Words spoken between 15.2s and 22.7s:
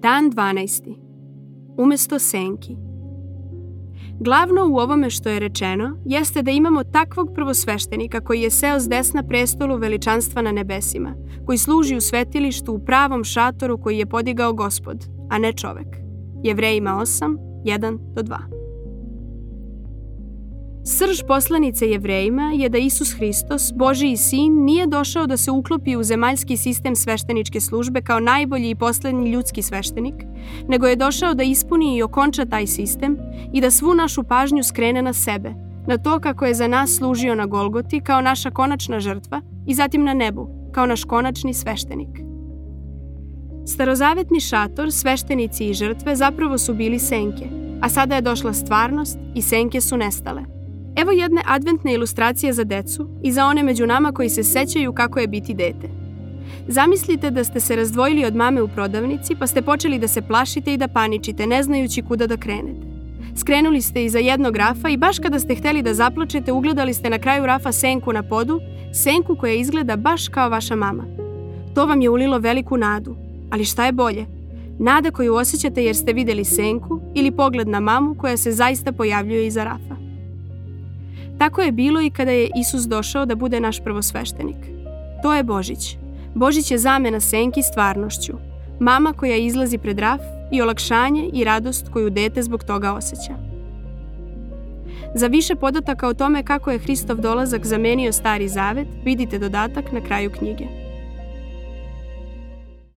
a ne čovek. Jevrejima 8, 1 do 2. Srž poslanice jevrejima je